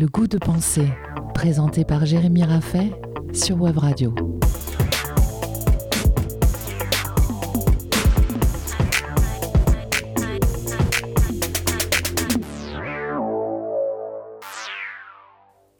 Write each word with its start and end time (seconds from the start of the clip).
Le 0.00 0.06
goût 0.06 0.28
de 0.28 0.38
penser, 0.38 0.86
présenté 1.34 1.84
par 1.84 2.06
Jérémy 2.06 2.44
Raffet 2.44 2.92
sur 3.32 3.60
Web 3.60 3.78
Radio. 3.78 4.14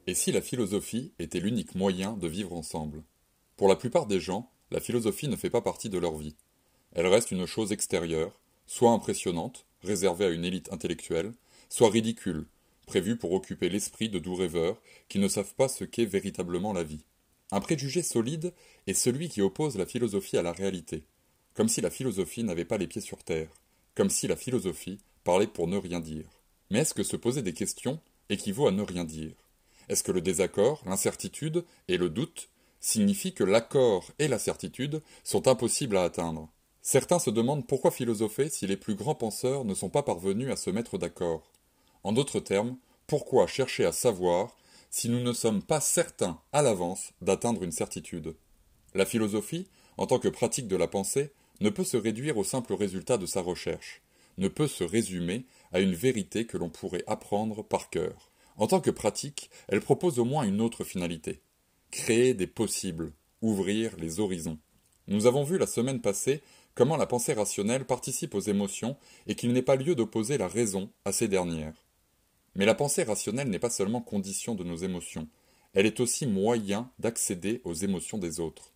Et 0.09 0.15
si 0.15 0.33
la 0.33 0.41
philosophie 0.41 1.13
était 1.21 1.39
l'unique 1.39 1.77
moyen 1.77 2.15
de 2.15 2.27
vivre 2.27 2.55
ensemble? 2.55 3.05
Pour 3.57 3.69
la 3.69 3.77
plupart 3.77 4.07
des 4.07 4.19
gens, 4.19 4.51
la 4.73 4.81
philosophie 4.81 5.29
ne 5.29 5.37
fait 5.37 5.49
pas 5.49 5.63
partie 5.63 5.91
de 5.91 5.99
leur 5.99 6.17
vie. 6.17 6.35
Elle 6.93 7.07
reste 7.07 7.31
une 7.31 7.47
chose 7.47 7.71
extérieure, 7.71 8.41
soit 8.67 8.91
impressionnante, 8.91 9.65
réservée 9.85 10.25
à 10.25 10.31
une 10.31 10.45
élite 10.45 10.73
intellectuelle, 10.73 11.35
soit 11.69 11.91
ridicule, 11.91 12.49
prévue 12.89 13.17
pour 13.17 13.33
occuper 13.33 13.69
l'esprit 13.69 14.09
de 14.09 14.19
doux 14.19 14.35
rêveurs 14.35 14.81
qui 15.09 15.19
ne 15.19 15.29
savent 15.29 15.55
pas 15.55 15.69
ce 15.69 15.85
qu'est 15.85 16.07
véritablement 16.07 16.73
la 16.73 16.83
vie. 16.83 17.05
Un 17.53 17.61
préjugé 17.61 18.03
solide 18.03 18.53
est 18.87 18.95
celui 18.95 19.29
qui 19.29 19.43
oppose 19.43 19.77
la 19.77 19.87
philosophie 19.87 20.39
à 20.39 20.43
la 20.43 20.53
réalité, 20.53 21.05
comme 21.55 21.69
si 21.69 21.81
la 21.81 21.91
philosophie 21.91 22.45
n'avait 22.45 22.65
pas 22.65 22.79
les 22.79 22.87
pieds 22.87 23.01
sur 23.01 23.23
terre, 23.23 23.51
comme 23.95 24.11
si 24.11 24.27
la 24.27 24.37
philosophie 24.37 24.99
parlait 25.23 25.47
pour 25.47 25.69
ne 25.69 25.77
rien 25.77 26.01
dire. 26.01 26.25
Mais 26.71 26.81
est-ce 26.81 26.95
que 26.95 27.03
se 27.03 27.17
poser 27.17 27.43
des 27.43 27.53
questions 27.53 28.01
équivaut 28.31 28.67
à 28.67 28.73
ne 28.73 28.83
rien 28.83 29.05
dire? 29.05 29.35
Est-ce 29.89 30.03
que 30.03 30.13
le 30.13 30.21
désaccord, 30.21 30.83
l'incertitude 30.87 31.65
et 31.89 31.99
le 31.99 32.09
doute 32.09 32.49
signifient 32.81 33.35
que 33.35 33.45
l'accord 33.45 34.11
et 34.19 34.29
la 34.29 34.39
certitude 34.39 35.03
sont 35.25 35.47
impossibles 35.47 35.97
à 35.97 36.05
atteindre? 36.05 36.51
Certains 36.81 37.19
se 37.19 37.31
demandent 37.31 37.67
pourquoi 37.67 37.91
philosopher 37.91 38.49
si 38.49 38.67
les 38.67 38.79
plus 38.79 38.95
grands 38.95 39.15
penseurs 39.15 39.67
ne 39.67 39.75
sont 39.75 39.91
pas 39.91 40.03
parvenus 40.03 40.51
à 40.51 40.57
se 40.57 40.71
mettre 40.71 40.97
d'accord. 40.97 41.53
En 42.05 42.13
d'autres 42.13 42.41
termes, 42.41 42.77
pourquoi 43.07 43.47
chercher 43.47 43.85
à 43.85 43.93
savoir 43.93 44.57
si 44.91 45.09
nous 45.09 45.21
ne 45.21 45.33
sommes 45.33 45.63
pas 45.63 45.81
certains 45.81 46.41
à 46.53 46.63
l'avance 46.63 47.13
d'atteindre 47.21 47.63
une 47.63 47.73
certitude? 47.73 48.35
La 48.95 49.05
philosophie, 49.05 49.69
en 49.97 50.07
tant 50.07 50.19
que 50.19 50.29
pratique 50.29 50.69
de 50.69 50.77
la 50.77 50.89
pensée, 50.89 51.33
ne 51.61 51.71
peut 51.71 51.85
se 51.85 51.97
réduire 51.97 52.39
au 52.39 52.45
simple 52.45 52.75
résultat 52.75 53.19
de 53.19 53.27
sa 53.27 53.41
recherche, 53.41 54.03
ne 54.39 54.49
peut 54.49 54.69
se 54.69 54.85
résumer 54.85 55.45
à 55.73 55.81
une 55.81 55.95
vérité 55.95 56.47
que 56.47 56.57
l'on 56.57 56.71
pourrait 56.71 57.05
apprendre 57.07 57.63
par 57.63 57.91
cœur. 57.91 58.31
En 58.57 58.67
tant 58.67 58.81
que 58.81 58.91
pratique, 58.91 59.51
elle 59.69 59.81
propose 59.81 60.19
au 60.19 60.25
moins 60.25 60.45
une 60.45 60.61
autre 60.61 60.85
finalité 60.85 61.41
créer 61.91 62.35
des 62.35 62.47
possibles, 62.47 63.13
ouvrir 63.41 63.97
les 63.97 64.21
horizons. 64.21 64.59
Nous 65.07 65.27
avons 65.27 65.45
vu 65.45 65.59
la 65.59 65.67
semaine 65.67 66.01
passée 66.01 66.43
comment 66.75 66.97
la 66.97 67.07
pensée 67.07 67.33
rationnelle 67.33 67.87
participe 67.87 68.35
aux 68.35 68.41
émotions 68.41 68.97
et 69.27 69.35
qu'il 69.35 69.53
n'est 69.53 69.63
pas 69.63 69.77
lieu 69.77 69.95
d'opposer 69.95 70.39
la 70.39 70.49
raison 70.49 70.91
à 71.05 71.13
ces 71.13 71.29
dernières. 71.29 71.88
Mais 72.59 72.67
la 72.67 72.75
pensée 72.75 73.05
rationnelle 73.05 73.49
n'est 73.49 73.61
pas 73.61 73.71
seulement 73.71 74.01
condition 74.01 74.57
de 74.57 74.65
nos 74.65 74.77
émotions, 74.77 75.29
elle 75.75 75.87
est 75.87 76.01
aussi 76.01 76.27
moyen 76.27 76.91
d'accéder 76.99 77.63
aux 77.65 77.73
émotions 77.73 78.19
des 78.19 78.41
autres. 78.41 78.73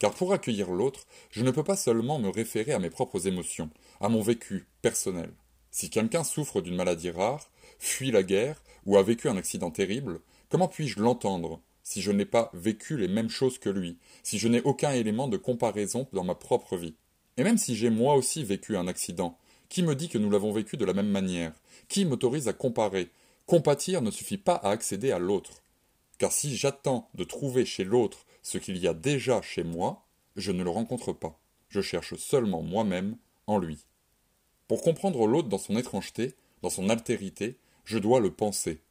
Car 0.00 0.14
pour 0.14 0.32
accueillir 0.32 0.72
l'autre, 0.72 1.06
je 1.30 1.44
ne 1.44 1.52
peux 1.52 1.62
pas 1.62 1.76
seulement 1.76 2.18
me 2.18 2.28
référer 2.28 2.72
à 2.72 2.80
mes 2.80 2.90
propres 2.90 3.28
émotions, 3.28 3.70
à 4.00 4.08
mon 4.08 4.20
vécu 4.20 4.66
personnel. 4.82 5.30
Si 5.70 5.90
quelqu'un 5.90 6.24
souffre 6.24 6.60
d'une 6.60 6.74
maladie 6.74 7.10
rare, 7.10 7.52
fuit 7.78 8.10
la 8.10 8.24
guerre 8.24 8.64
ou 8.84 8.96
a 8.96 9.02
vécu 9.04 9.28
un 9.28 9.36
accident 9.36 9.70
terrible, 9.70 10.20
comment 10.48 10.66
puis-je 10.66 10.98
l'entendre 11.00 11.62
si 11.84 12.02
je 12.02 12.10
n'ai 12.10 12.24
pas 12.24 12.50
vécu 12.52 12.96
les 12.96 13.08
mêmes 13.08 13.30
choses 13.30 13.58
que 13.58 13.70
lui, 13.70 13.98
si 14.24 14.38
je 14.38 14.48
n'ai 14.48 14.62
aucun 14.62 14.90
élément 14.90 15.28
de 15.28 15.36
comparaison 15.36 16.08
dans 16.12 16.24
ma 16.24 16.34
propre 16.34 16.76
vie? 16.76 16.96
Et 17.36 17.44
même 17.44 17.58
si 17.58 17.76
j'ai 17.76 17.90
moi 17.90 18.16
aussi 18.16 18.42
vécu 18.42 18.76
un 18.76 18.88
accident, 18.88 19.38
qui 19.70 19.82
me 19.82 19.94
dit 19.94 20.10
que 20.10 20.18
nous 20.18 20.28
l'avons 20.28 20.52
vécu 20.52 20.76
de 20.76 20.84
la 20.84 20.92
même 20.92 21.08
manière? 21.08 21.52
Qui 21.88 22.04
m'autorise 22.04 22.48
à 22.48 22.52
comparer? 22.52 23.08
Compatir 23.46 24.02
ne 24.02 24.10
suffit 24.10 24.36
pas 24.36 24.56
à 24.56 24.70
accéder 24.70 25.12
à 25.12 25.18
l'autre. 25.18 25.62
Car 26.18 26.32
si 26.32 26.54
j'attends 26.54 27.08
de 27.14 27.24
trouver 27.24 27.64
chez 27.64 27.84
l'autre 27.84 28.26
ce 28.42 28.58
qu'il 28.58 28.76
y 28.76 28.86
a 28.86 28.94
déjà 28.94 29.40
chez 29.40 29.62
moi, 29.62 30.04
je 30.36 30.52
ne 30.52 30.62
le 30.62 30.70
rencontre 30.70 31.12
pas. 31.12 31.40
Je 31.68 31.80
cherche 31.80 32.16
seulement 32.16 32.62
moi-même 32.62 33.16
en 33.46 33.58
lui. 33.58 33.86
Pour 34.68 34.82
comprendre 34.82 35.26
l'autre 35.26 35.48
dans 35.48 35.58
son 35.58 35.76
étrangeté, 35.76 36.34
dans 36.62 36.70
son 36.70 36.90
altérité, 36.90 37.56
je 37.84 37.98
dois 37.98 38.20
le 38.20 38.32
penser. 38.32 38.82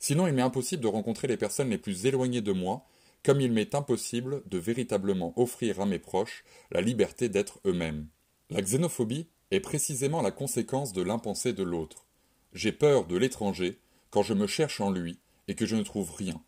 Sinon 0.00 0.26
il 0.26 0.34
m'est 0.34 0.42
impossible 0.42 0.82
de 0.82 0.88
rencontrer 0.88 1.28
les 1.28 1.36
personnes 1.36 1.70
les 1.70 1.78
plus 1.78 2.06
éloignées 2.06 2.42
de 2.42 2.52
moi 2.52 2.84
comme 3.24 3.40
il 3.40 3.52
m'est 3.52 3.74
impossible 3.74 4.42
de 4.46 4.58
véritablement 4.58 5.32
offrir 5.36 5.80
à 5.80 5.86
mes 5.86 5.98
proches 5.98 6.44
la 6.70 6.82
liberté 6.82 7.30
d'être 7.30 7.58
eux-mêmes. 7.64 8.06
La 8.50 8.60
xénophobie 8.60 9.28
est 9.54 9.60
précisément 9.60 10.22
la 10.22 10.30
conséquence 10.30 10.92
de 10.92 11.02
l'impensé 11.02 11.52
de 11.52 11.62
l'autre. 11.62 12.06
J'ai 12.52 12.72
peur 12.72 13.06
de 13.06 13.16
l'étranger 13.16 13.78
quand 14.10 14.22
je 14.22 14.34
me 14.34 14.46
cherche 14.46 14.80
en 14.80 14.90
lui 14.90 15.18
et 15.48 15.54
que 15.54 15.66
je 15.66 15.76
ne 15.76 15.82
trouve 15.82 16.12
rien, 16.12 16.40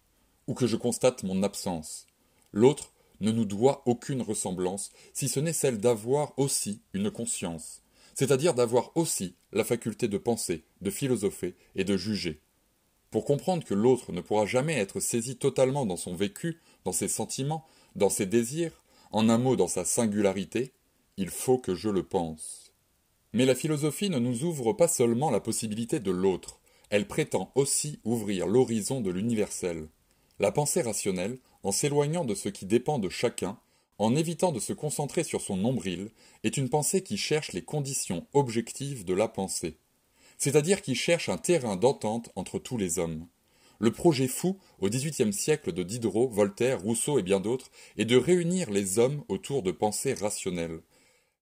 ou 0.46 0.54
que 0.54 0.66
je 0.66 0.76
constate 0.76 1.22
mon 1.22 1.42
absence. 1.42 2.06
L'autre 2.52 2.92
ne 3.20 3.32
nous 3.32 3.44
doit 3.44 3.82
aucune 3.86 4.22
ressemblance, 4.22 4.90
si 5.12 5.28
ce 5.28 5.40
n'est 5.40 5.52
celle 5.52 5.78
d'avoir 5.78 6.38
aussi 6.38 6.80
une 6.92 7.10
conscience, 7.10 7.82
c'est-à-dire 8.14 8.54
d'avoir 8.54 8.96
aussi 8.96 9.34
la 9.52 9.64
faculté 9.64 10.08
de 10.08 10.18
penser, 10.18 10.64
de 10.80 10.90
philosopher 10.90 11.54
et 11.74 11.84
de 11.84 11.96
juger. 11.96 12.40
Pour 13.10 13.24
comprendre 13.24 13.64
que 13.64 13.74
l'autre 13.74 14.12
ne 14.12 14.20
pourra 14.20 14.46
jamais 14.46 14.74
être 14.74 15.00
saisi 15.00 15.36
totalement 15.36 15.86
dans 15.86 15.96
son 15.96 16.14
vécu, 16.14 16.60
dans 16.84 16.92
ses 16.92 17.08
sentiments, 17.08 17.66
dans 17.94 18.10
ses 18.10 18.26
désirs, 18.26 18.82
en 19.12 19.28
un 19.28 19.38
mot 19.38 19.56
dans 19.56 19.68
sa 19.68 19.84
singularité, 19.84 20.72
il 21.16 21.30
faut 21.30 21.58
que 21.58 21.74
je 21.74 21.88
le 21.88 22.02
pense. 22.02 22.65
Mais 23.36 23.44
la 23.44 23.54
philosophie 23.54 24.08
ne 24.08 24.18
nous 24.18 24.44
ouvre 24.44 24.72
pas 24.72 24.88
seulement 24.88 25.30
la 25.30 25.40
possibilité 25.40 26.00
de 26.00 26.10
l'autre, 26.10 26.58
elle 26.88 27.06
prétend 27.06 27.52
aussi 27.54 28.00
ouvrir 28.02 28.46
l'horizon 28.46 29.02
de 29.02 29.10
l'universel. 29.10 29.88
La 30.40 30.52
pensée 30.52 30.80
rationnelle, 30.80 31.36
en 31.62 31.70
s'éloignant 31.70 32.24
de 32.24 32.34
ce 32.34 32.48
qui 32.48 32.64
dépend 32.64 32.98
de 32.98 33.10
chacun, 33.10 33.58
en 33.98 34.16
évitant 34.16 34.52
de 34.52 34.58
se 34.58 34.72
concentrer 34.72 35.22
sur 35.22 35.42
son 35.42 35.58
nombril, 35.58 36.08
est 36.44 36.56
une 36.56 36.70
pensée 36.70 37.02
qui 37.02 37.18
cherche 37.18 37.52
les 37.52 37.62
conditions 37.62 38.26
objectives 38.32 39.04
de 39.04 39.12
la 39.12 39.28
pensée 39.28 39.76
c'est-à-dire 40.38 40.82
qui 40.82 40.94
cherche 40.94 41.28
un 41.28 41.38
terrain 41.38 41.76
d'entente 41.76 42.30
entre 42.36 42.58
tous 42.58 42.76
les 42.76 42.98
hommes. 42.98 43.26
Le 43.78 43.92
projet 43.92 44.28
fou, 44.28 44.58
au 44.80 44.88
XVIIIe 44.88 45.32
siècle 45.32 45.72
de 45.72 45.82
Diderot, 45.82 46.28
Voltaire, 46.28 46.80
Rousseau 46.80 47.18
et 47.18 47.22
bien 47.22 47.40
d'autres, 47.40 47.70
est 47.98 48.06
de 48.06 48.16
réunir 48.16 48.70
les 48.70 48.98
hommes 48.98 49.22
autour 49.28 49.62
de 49.62 49.70
pensées 49.70 50.14
rationnelles. 50.14 50.80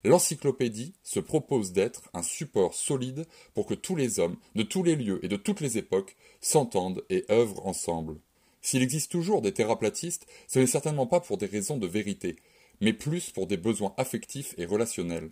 L'encyclopédie 0.04 0.92
se 1.03 1.19
propose 1.19 1.72
d'être 1.72 2.10
un 2.12 2.22
support 2.22 2.75
solide 2.75 3.26
pour 3.54 3.65
que 3.65 3.72
tous 3.72 3.97
les 3.97 4.20
hommes, 4.20 4.37
de 4.54 4.62
tous 4.62 4.82
les 4.82 4.97
lieux 4.97 5.25
et 5.25 5.28
de 5.28 5.37
toutes 5.37 5.62
les 5.62 5.78
époques, 5.78 6.16
s'entendent 6.42 7.03
et 7.09 7.25
œuvrent 7.31 7.66
ensemble. 7.66 8.19
S'il 8.60 8.82
existe 8.82 9.10
toujours 9.10 9.41
des 9.41 9.53
théraplatistes, 9.53 10.26
ce 10.47 10.59
n'est 10.59 10.66
certainement 10.66 11.06
pas 11.06 11.20
pour 11.20 11.38
des 11.38 11.47
raisons 11.47 11.78
de 11.78 11.87
vérité, 11.87 12.37
mais 12.82 12.93
plus 12.93 13.31
pour 13.31 13.47
des 13.47 13.56
besoins 13.56 13.94
affectifs 13.97 14.54
et 14.59 14.66
relationnels. 14.66 15.31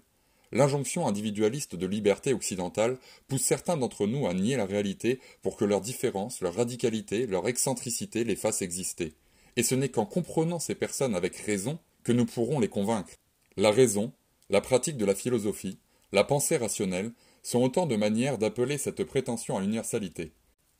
L'injonction 0.52 1.06
individualiste 1.06 1.76
de 1.76 1.86
liberté 1.86 2.32
occidentale 2.32 2.98
pousse 3.28 3.42
certains 3.42 3.76
d'entre 3.76 4.06
nous 4.06 4.26
à 4.26 4.34
nier 4.34 4.56
la 4.56 4.66
réalité 4.66 5.20
pour 5.42 5.56
que 5.56 5.64
leur 5.64 5.82
différence, 5.82 6.40
leur 6.40 6.54
radicalité, 6.54 7.26
leur 7.26 7.46
excentricité 7.48 8.24
les 8.24 8.36
fassent 8.36 8.62
exister. 8.62 9.14
Et 9.56 9.62
ce 9.62 9.74
n'est 9.74 9.88
qu'en 9.90 10.06
comprenant 10.06 10.58
ces 10.58 10.74
personnes 10.74 11.14
avec 11.14 11.36
raison 11.36 11.78
que 12.04 12.12
nous 12.12 12.26
pourrons 12.26 12.60
les 12.60 12.68
convaincre. 12.68 13.12
La 13.56 13.70
raison, 13.70 14.12
la 14.52 14.60
pratique 14.60 14.98
de 14.98 15.06
la 15.06 15.14
philosophie, 15.14 15.78
la 16.12 16.24
pensée 16.24 16.58
rationnelle 16.58 17.12
sont 17.42 17.62
autant 17.62 17.86
de 17.86 17.96
manières 17.96 18.36
d'appeler 18.36 18.76
cette 18.76 19.02
prétention 19.02 19.56
à 19.56 19.62
l'universalité. 19.62 20.34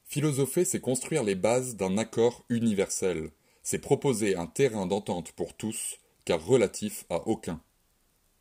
Philosopher, 0.04 0.66
c'est 0.66 0.82
construire 0.82 1.24
les 1.24 1.34
bases 1.34 1.74
d'un 1.74 1.96
accord 1.96 2.44
universel, 2.50 3.30
c'est 3.62 3.78
proposer 3.78 4.36
un 4.36 4.46
terrain 4.46 4.84
d'entente 4.84 5.32
pour 5.32 5.54
tous, 5.54 5.96
car 6.26 6.44
relatif 6.44 7.06
à 7.08 7.26
aucun. 7.26 7.62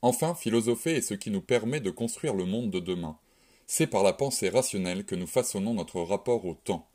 Enfin, 0.01 0.35
philosopher 0.35 0.97
est 0.97 1.01
ce 1.01 1.13
qui 1.13 1.31
nous 1.31 1.41
permet 1.41 1.79
de 1.79 1.91
construire 1.91 2.33
le 2.33 2.43
monde 2.43 2.69
de 2.69 2.81
demain. 2.81 3.17
C'est 3.67 3.87
par 3.87 4.03
la 4.03 4.11
pensée 4.11 4.49
rationnelle 4.49 5.05
que 5.05 5.15
nous 5.15 5.27
façonnons 5.27 5.75
notre 5.75 6.01
rapport 6.01 6.43
au 6.45 6.55
temps. 6.55 6.89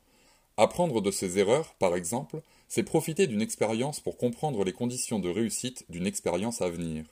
Apprendre 0.57 1.01
de 1.01 1.09
ses 1.09 1.39
erreurs, 1.39 1.73
par 1.79 1.95
exemple, 1.95 2.43
c'est 2.67 2.83
profiter 2.83 3.25
d'une 3.25 3.41
expérience 3.41 3.99
pour 3.99 4.17
comprendre 4.17 4.63
les 4.63 4.73
conditions 4.73 5.17
de 5.17 5.29
réussite 5.29 5.85
d'une 5.89 6.05
expérience 6.05 6.61
à 6.61 6.69
venir. 6.69 7.05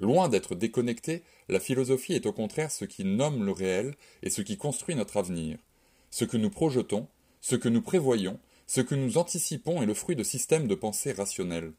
Loin 0.00 0.28
d'être 0.28 0.54
déconnectée, 0.54 1.24
la 1.48 1.58
philosophie 1.58 2.12
est 2.12 2.26
au 2.26 2.32
contraire 2.32 2.70
ce 2.70 2.84
qui 2.84 3.04
nomme 3.04 3.44
le 3.44 3.50
réel 3.50 3.96
et 4.22 4.30
ce 4.30 4.42
qui 4.42 4.56
construit 4.56 4.94
notre 4.94 5.16
avenir. 5.16 5.58
Ce 6.10 6.24
que 6.24 6.36
nous 6.36 6.50
projetons, 6.50 7.08
ce 7.40 7.56
que 7.56 7.68
nous 7.68 7.82
prévoyons, 7.82 8.38
ce 8.68 8.80
que 8.80 8.94
nous 8.94 9.18
anticipons 9.18 9.82
est 9.82 9.86
le 9.86 9.94
fruit 9.94 10.14
de 10.14 10.22
systèmes 10.22 10.68
de 10.68 10.76
pensée 10.76 11.12
rationnels. 11.12 11.72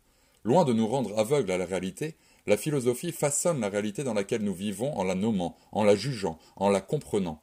Loin 0.44 0.66
de 0.66 0.74
nous 0.74 0.88
rendre 0.88 1.18
aveugles 1.18 1.52
à 1.52 1.58
la 1.58 1.66
réalité, 1.66 2.16
la 2.46 2.58
philosophie 2.58 3.14
façonne 3.14 3.62
la 3.62 3.70
réalité 3.70 4.04
dans 4.04 4.14
laquelle 4.14 4.44
nous 4.44 4.54
vivons 4.54 4.98
en 4.98 5.04
la 5.04 5.16
nommant, 5.16 5.56
en 5.72 5.84
la 5.84 5.96
jugeant, 5.96 6.40
en 6.58 6.70
la 6.70 6.82
comprenant. 6.82 7.42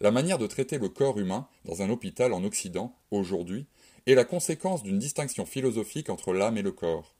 La 0.00 0.10
manière 0.10 0.38
de 0.38 0.46
traiter 0.46 0.78
le 0.78 0.88
corps 0.88 1.18
humain 1.18 1.48
dans 1.64 1.82
un 1.82 1.90
hôpital 1.90 2.32
en 2.32 2.44
Occident, 2.44 2.94
aujourd'hui, 3.10 3.66
est 4.06 4.14
la 4.14 4.24
conséquence 4.24 4.82
d'une 4.82 4.98
distinction 4.98 5.46
philosophique 5.46 6.10
entre 6.10 6.32
l'âme 6.32 6.58
et 6.58 6.62
le 6.62 6.72
corps. 6.72 7.14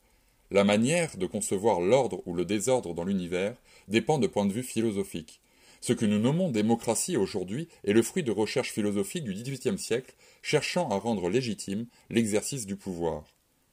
La 0.52 0.64
manière 0.64 1.16
de 1.16 1.24
concevoir 1.24 1.80
l'ordre 1.80 2.20
ou 2.26 2.34
le 2.34 2.44
désordre 2.44 2.92
dans 2.92 3.04
l'univers 3.04 3.56
dépend 3.88 4.18
de 4.18 4.26
points 4.26 4.44
de 4.44 4.52
vue 4.52 4.62
philosophiques. 4.62 5.40
Ce 5.80 5.94
que 5.94 6.04
nous 6.04 6.18
nommons 6.18 6.50
démocratie 6.50 7.16
aujourd'hui 7.16 7.68
est 7.84 7.94
le 7.94 8.02
fruit 8.02 8.22
de 8.22 8.30
recherches 8.30 8.70
philosophiques 8.70 9.24
du 9.24 9.32
XVIIIe 9.32 9.78
siècle 9.78 10.14
cherchant 10.42 10.90
à 10.90 10.98
rendre 10.98 11.30
légitime 11.30 11.86
l'exercice 12.10 12.66
du 12.66 12.76
pouvoir. 12.76 13.24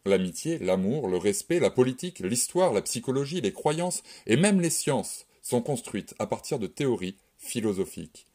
L'amitié, 0.05 0.57
l'amour, 0.57 1.09
le 1.09 1.17
respect, 1.17 1.59
la 1.59 1.69
politique, 1.69 2.19
l'histoire, 2.19 2.71
la 2.71 2.81
psychologie, 2.81 3.41
les 3.41 3.51
croyances 3.51 4.01
et 4.25 4.37
même 4.37 4.61
les 4.61 4.69
sciences 4.69 5.25
sont 5.41 5.61
construites 5.61 6.15
à 6.17 6.27
partir 6.27 6.59
de 6.59 6.67
théories 6.67 7.17
philosophiques. 7.39 8.25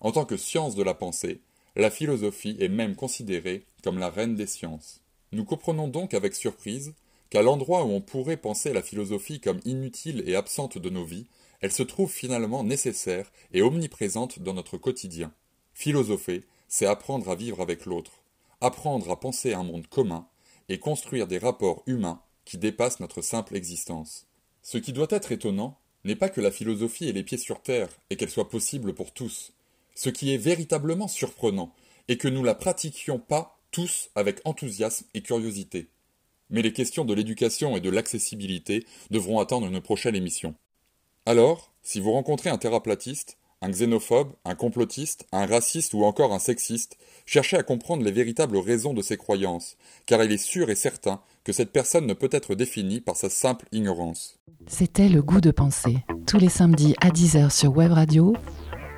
En 0.00 0.12
tant 0.12 0.26
que 0.26 0.36
science 0.36 0.74
de 0.74 0.82
la 0.82 0.92
pensée, 0.92 1.40
la 1.76 1.90
philosophie 1.90 2.58
est 2.60 2.68
même 2.68 2.94
considérée 2.94 3.64
comme 3.82 3.98
la 3.98 4.10
reine 4.10 4.34
des 4.34 4.46
sciences. 4.46 5.00
Nous 5.32 5.46
comprenons 5.46 5.88
donc 5.88 6.12
avec 6.12 6.34
surprise 6.34 6.92
qu'à 7.30 7.42
l'endroit 7.42 7.84
où 7.84 7.90
on 7.90 8.00
pourrait 8.00 8.36
penser 8.36 8.72
la 8.72 8.82
philosophie 8.82 9.40
comme 9.40 9.60
inutile 9.64 10.22
et 10.26 10.36
absente 10.36 10.78
de 10.78 10.90
nos 10.90 11.04
vies, 11.04 11.26
elle 11.60 11.72
se 11.72 11.82
trouve 11.82 12.10
finalement 12.10 12.64
nécessaire 12.64 13.30
et 13.52 13.62
omniprésente 13.62 14.40
dans 14.40 14.54
notre 14.54 14.76
quotidien. 14.76 15.32
Philosopher, 15.74 16.44
c'est 16.68 16.86
apprendre 16.86 17.30
à 17.30 17.34
vivre 17.34 17.60
avec 17.60 17.86
l'autre, 17.86 18.22
apprendre 18.60 19.10
à 19.10 19.20
penser 19.20 19.52
un 19.52 19.62
monde 19.62 19.86
commun 19.86 20.26
et 20.68 20.78
construire 20.78 21.26
des 21.26 21.38
rapports 21.38 21.82
humains 21.86 22.20
qui 22.44 22.58
dépassent 22.58 23.00
notre 23.00 23.22
simple 23.22 23.56
existence. 23.56 24.26
Ce 24.62 24.78
qui 24.78 24.92
doit 24.92 25.06
être 25.10 25.32
étonnant 25.32 25.78
n'est 26.04 26.16
pas 26.16 26.28
que 26.28 26.40
la 26.40 26.50
philosophie 26.50 27.08
ait 27.08 27.12
les 27.12 27.24
pieds 27.24 27.38
sur 27.38 27.62
terre 27.62 27.88
et 28.10 28.16
qu'elle 28.16 28.30
soit 28.30 28.48
possible 28.48 28.94
pour 28.94 29.12
tous. 29.12 29.52
Ce 29.94 30.08
qui 30.08 30.32
est 30.32 30.38
véritablement 30.38 31.08
surprenant 31.08 31.74
est 32.08 32.16
que 32.16 32.28
nous 32.28 32.44
la 32.44 32.54
pratiquions 32.54 33.18
pas 33.18 33.58
tous 33.70 34.10
avec 34.14 34.40
enthousiasme 34.44 35.06
et 35.14 35.22
curiosité. 35.22 35.88
Mais 36.50 36.62
les 36.62 36.72
questions 36.72 37.04
de 37.04 37.14
l'éducation 37.14 37.76
et 37.76 37.80
de 37.80 37.90
l'accessibilité 37.90 38.84
devront 39.10 39.40
attendre 39.40 39.66
une 39.66 39.80
prochaine 39.80 40.14
émission. 40.14 40.54
Alors, 41.24 41.72
si 41.82 42.00
vous 42.00 42.12
rencontrez 42.12 42.50
un 42.50 42.58
théraplatiste, 42.58 43.36
un 43.62 43.70
xénophobe, 43.70 44.32
un 44.44 44.54
complotiste, 44.54 45.26
un 45.32 45.46
raciste 45.46 45.94
ou 45.94 46.04
encore 46.04 46.32
un 46.32 46.38
sexiste, 46.38 46.98
cherchez 47.24 47.56
à 47.56 47.62
comprendre 47.62 48.04
les 48.04 48.12
véritables 48.12 48.58
raisons 48.58 48.94
de 48.94 49.02
ses 49.02 49.16
croyances, 49.16 49.76
car 50.06 50.22
il 50.22 50.32
est 50.32 50.36
sûr 50.36 50.70
et 50.70 50.74
certain 50.74 51.20
que 51.44 51.52
cette 51.52 51.72
personne 51.72 52.06
ne 52.06 52.14
peut 52.14 52.28
être 52.32 52.54
définie 52.54 53.00
par 53.00 53.16
sa 53.16 53.30
simple 53.30 53.66
ignorance. 53.72 54.38
C'était 54.66 55.08
Le 55.08 55.22
Goût 55.22 55.40
de 55.40 55.50
penser, 55.50 55.98
tous 56.26 56.38
les 56.38 56.48
samedis 56.48 56.94
à 57.00 57.10
10h 57.10 57.50
sur 57.50 57.76
Web 57.76 57.92
Radio, 57.92 58.34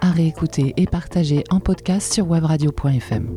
à 0.00 0.10
réécouter 0.10 0.74
et 0.76 0.86
partager 0.86 1.44
en 1.50 1.60
podcast 1.60 2.12
sur 2.12 2.26
webradio.fm. 2.26 3.34